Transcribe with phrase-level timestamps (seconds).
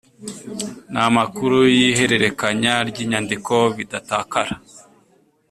[0.91, 4.53] N amakuru y ihererekanya ry inyandiko bidatakara